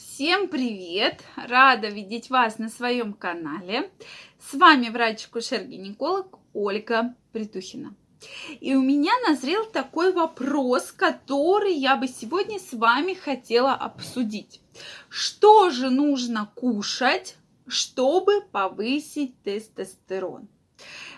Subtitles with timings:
[0.00, 1.22] Всем привет!
[1.36, 3.90] Рада видеть вас на своем канале.
[4.38, 7.94] С вами врач-акушер-гинеколог Ольга Притухина.
[8.60, 14.62] И у меня назрел такой вопрос, который я бы сегодня с вами хотела обсудить.
[15.10, 17.36] Что же нужно кушать,
[17.66, 20.48] чтобы повысить тестостерон?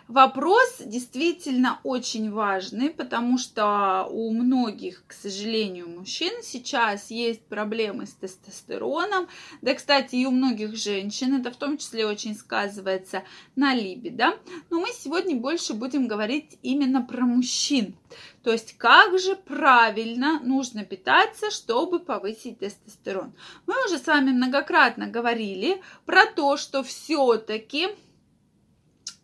[0.08, 8.12] Вопрос действительно очень важный, потому что у многих, к сожалению, мужчин сейчас есть проблемы с
[8.12, 9.28] тестостероном.
[9.60, 13.22] Да, кстати, и у многих женщин это в том числе очень сказывается
[13.54, 14.38] на либидо.
[14.70, 17.94] Но мы сегодня больше будем говорить именно про мужчин.
[18.42, 23.32] То есть, как же правильно нужно питаться, чтобы повысить тестостерон.
[23.66, 27.88] Мы уже с вами многократно говорили про то, что все-таки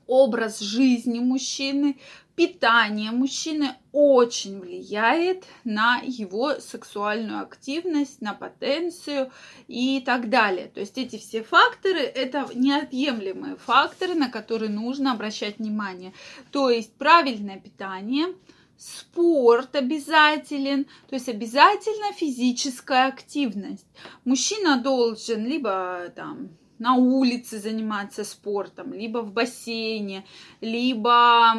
[0.08, 1.98] образ жизни мужчины,
[2.34, 9.30] питание мужчины очень влияет на его сексуальную активность, на потенцию
[9.66, 10.66] и так далее.
[10.68, 16.12] То есть эти все факторы– это неотъемлемые факторы, на которые нужно обращать внимание.
[16.50, 18.34] То есть правильное питание,
[18.76, 23.86] спорт обязателен, то есть обязательно физическая активность.
[24.24, 30.24] Мужчина должен либо там на улице заниматься спортом, либо в бассейне,
[30.60, 31.54] либо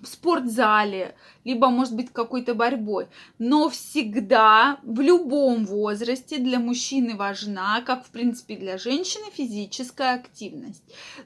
[0.00, 3.08] в спортзале, либо, может быть, какой-то борьбой.
[3.38, 10.82] Но всегда, в любом возрасте для мужчины важна, как, в принципе, для женщины, физическая активность.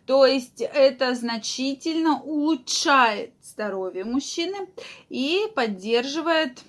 [0.07, 4.69] То есть это значительно улучшает здоровье мужчины
[5.09, 6.63] и поддерживает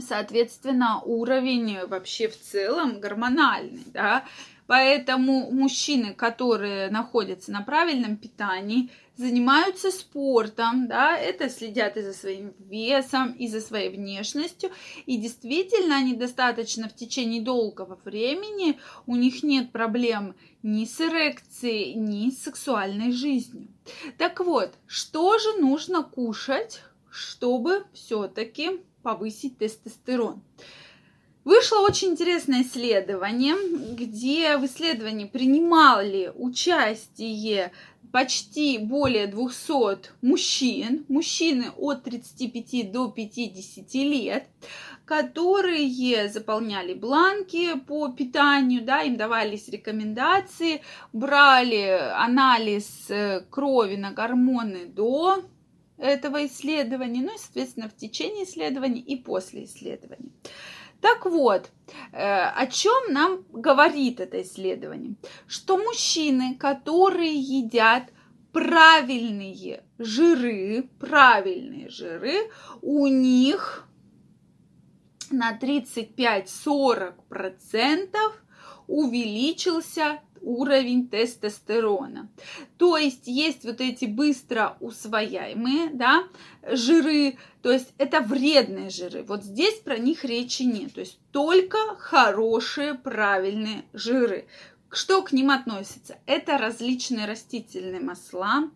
[0.00, 4.24] соответственно, уровень вообще в целом гормональный, да,
[4.66, 12.54] Поэтому мужчины, которые находятся на правильном питании, занимаются спортом, да, это следят и за своим
[12.58, 14.70] весом, и за своей внешностью,
[15.04, 21.94] и действительно они достаточно в течение долгого времени, у них нет проблем ни с эрекцией,
[21.94, 23.68] ни с сексуальной жизнью.
[24.16, 30.42] Так вот, что же нужно кушать, чтобы все-таки повысить тестостерон?
[31.44, 33.56] Вышло очень интересное исследование,
[33.96, 37.72] где в исследовании принимали участие
[38.12, 44.46] почти более 200 мужчин, мужчины от 35 до 50 лет,
[45.04, 50.82] которые заполняли бланки по питанию, да, им давались рекомендации,
[51.12, 55.42] брали анализ э, крови на гормоны до
[56.02, 60.30] этого исследования, ну и, соответственно, в течение исследования и после исследования.
[61.00, 61.70] Так вот,
[62.12, 65.14] э, о чем нам говорит это исследование?
[65.46, 68.10] Что мужчины, которые едят
[68.52, 72.50] правильные жиры, правильные жиры,
[72.82, 73.88] у них
[75.30, 78.41] на 35-40%
[78.86, 82.28] увеличился уровень тестостерона.
[82.76, 86.24] То есть есть вот эти быстро усвояемые, да,
[86.68, 89.22] жиры, то есть это вредные жиры.
[89.22, 90.94] Вот здесь про них речи нет.
[90.94, 94.46] То есть только хорошие, правильные жиры.
[94.90, 96.18] Что к ним относится?
[96.26, 98.68] Это различные растительные масла,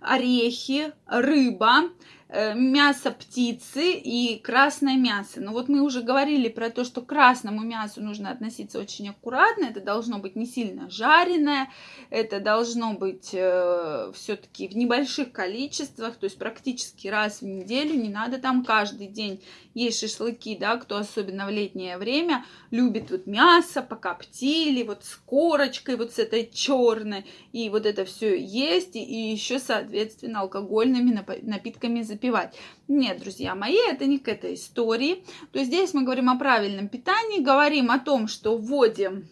[0.00, 1.90] орехи, рыба,
[2.28, 5.40] мясо птицы и красное мясо.
[5.40, 9.66] Но вот мы уже говорили про то, что к красному мясу нужно относиться очень аккуратно.
[9.66, 11.70] Это должно быть не сильно жареное,
[12.10, 17.94] это должно быть э, все-таки в небольших количествах, то есть практически раз в неделю.
[17.94, 19.40] Не надо там каждый день
[19.74, 25.96] есть шашлыки, да, кто особенно в летнее время любит вот мясо, покоптили, вот с корочкой,
[25.96, 32.02] вот с этой черной, и вот это все есть, и, и еще, соответственно, алкогольными напитками
[32.16, 32.56] запивать.
[32.88, 35.24] Нет, друзья мои, это не к этой истории.
[35.52, 39.28] То есть здесь мы говорим о правильном питании, говорим о том, что вводим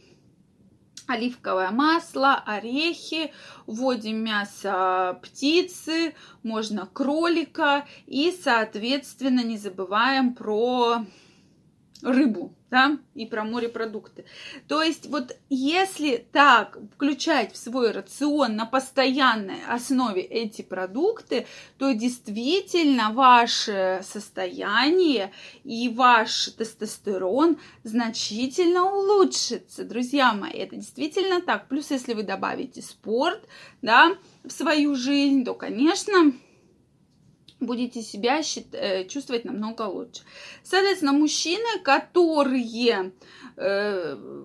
[1.07, 3.33] оливковое масло, орехи,
[3.67, 11.05] вводим мясо птицы, можно кролика и, соответственно, не забываем про
[12.05, 14.25] рыбу да, и про морепродукты.
[14.67, 21.47] То есть вот если так включать в свой рацион на постоянной основе эти продукты,
[21.79, 25.31] то действительно ваше состояние
[25.63, 30.55] и ваш тестостерон значительно улучшится, друзья мои.
[30.55, 31.69] Это действительно так.
[31.69, 33.41] Плюс если вы добавите спорт,
[33.83, 36.33] да, в свою жизнь, то, конечно,
[37.61, 38.41] будете себя
[38.73, 40.23] э, чувствовать намного лучше.
[40.63, 43.13] Соответственно, мужчины, которые
[43.57, 44.45] э,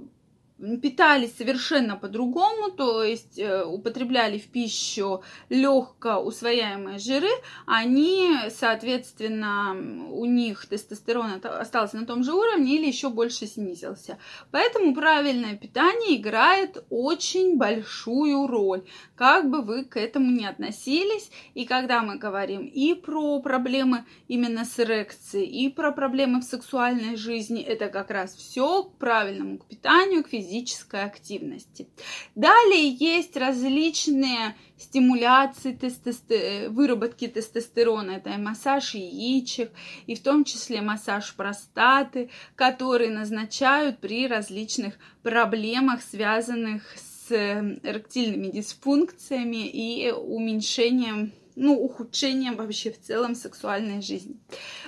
[0.81, 7.29] питались совершенно по-другому, то есть э, употребляли в пищу легко усвояемые жиры,
[7.65, 9.75] они, соответственно,
[10.11, 14.17] у них тестостерон остался на том же уровне или еще больше снизился.
[14.51, 18.83] Поэтому правильное питание играет очень большую роль,
[19.15, 21.31] как бы вы к этому ни относились.
[21.53, 27.15] И когда мы говорим и про проблемы именно с эрекцией, и про проблемы в сексуальной
[27.15, 31.87] жизни, это как раз все к правильному к питанию, к физическому физической активности.
[32.35, 36.69] Далее есть различные стимуляции тестостер...
[36.69, 38.11] выработки тестостерона.
[38.11, 39.71] Это и массаж яичек,
[40.07, 49.67] и в том числе массаж простаты, которые назначают при различных проблемах, связанных с эректильными дисфункциями
[49.67, 54.37] и уменьшением ну, ухудшением вообще в целом сексуальной жизни.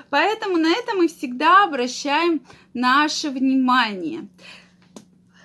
[0.10, 2.42] Поэтому на это мы всегда обращаем
[2.74, 4.30] наше внимание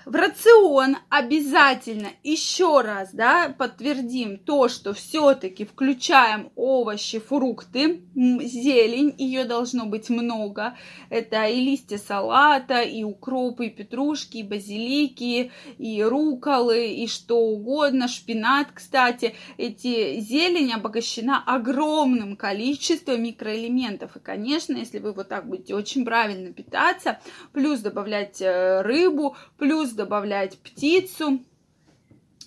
[0.06, 9.44] в рацион обязательно еще раз, да, подтвердим то, что все-таки включаем овощи, фрукты, зелень, ее
[9.44, 10.76] должно быть много.
[11.10, 18.06] Это и листья салата, и укропы, и петрушки, и базилики, и руколы, и что угодно,
[18.06, 19.34] шпинат, кстати.
[19.56, 24.14] Эти зелень обогащена огромным количеством микроэлементов.
[24.14, 27.18] И, конечно, если вы вот так будете очень правильно питаться,
[27.52, 31.40] плюс добавлять э, рыбу, плюс добавлять птицу,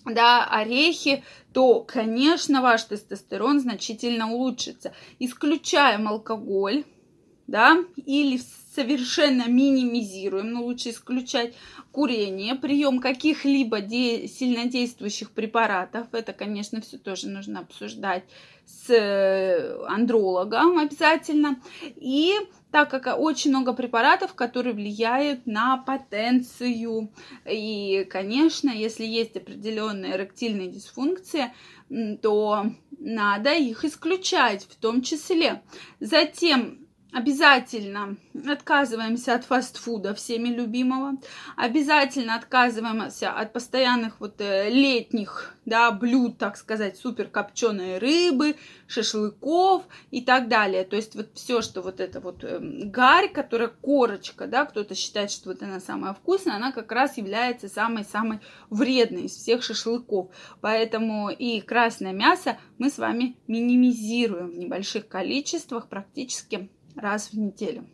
[0.06, 1.24] да, орехи,
[1.54, 4.94] то, конечно, ваш тестостерон значительно улучшится.
[5.20, 6.86] Исключаем алкоголь,
[7.50, 8.40] да, или
[8.74, 11.54] совершенно минимизируем, но лучше исключать
[11.92, 16.08] курение, прием каких-либо де- сильнодействующих препаратов.
[16.14, 18.24] Это, конечно, все тоже нужно обсуждать
[18.66, 21.60] с э, андрологом обязательно.
[21.96, 22.36] И
[22.72, 27.12] так как очень много препаратов, которые влияют на потенцию.
[27.50, 31.52] И, конечно, если есть определенные эректильные дисфункции,
[32.22, 32.66] то
[33.00, 35.64] надо их исключать в том числе.
[36.00, 38.18] Затем Обязательно
[38.48, 41.18] отказываемся от фастфуда, всеми любимого.
[41.58, 49.86] Обязательно отказываемся от постоянных вот э, летних, да, блюд, так сказать, супер копченой рыбы, шашлыков
[50.12, 50.84] и так далее.
[50.84, 55.32] То есть вот все, что вот это вот э, гарь, которая корочка, да, кто-то считает,
[55.32, 58.40] что вот она самая вкусная, она как раз является самой-самой
[58.70, 60.30] вредной из всех шашлыков.
[60.62, 67.88] Поэтому и красное мясо мы с вами минимизируем в небольших количествах практически раз в неделю.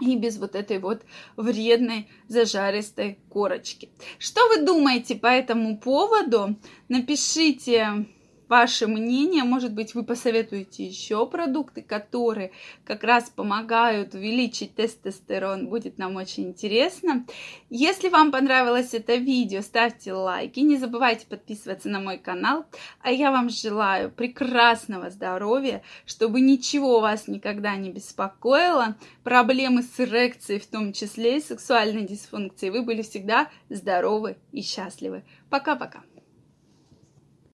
[0.00, 1.02] И без вот этой вот
[1.36, 3.90] вредной зажаристой корочки.
[4.18, 6.56] Что вы думаете по этому поводу?
[6.88, 8.06] Напишите
[8.48, 9.44] ваше мнение.
[9.44, 12.52] Может быть, вы посоветуете еще продукты, которые
[12.84, 15.68] как раз помогают увеличить тестостерон.
[15.68, 17.26] Будет нам очень интересно.
[17.70, 20.60] Если вам понравилось это видео, ставьте лайки.
[20.60, 22.64] Не забывайте подписываться на мой канал.
[23.00, 28.96] А я вам желаю прекрасного здоровья, чтобы ничего вас никогда не беспокоило.
[29.22, 32.72] Проблемы с эрекцией, в том числе и сексуальной дисфункцией.
[32.72, 35.22] Вы были всегда здоровы и счастливы.
[35.50, 36.02] Пока-пока.